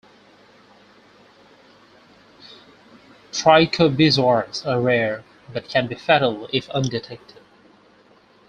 [3.31, 7.39] Trichobezoars are rare, but can be fatal if undetected.